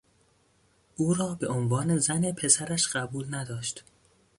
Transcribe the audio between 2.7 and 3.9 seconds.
قبول نداشت.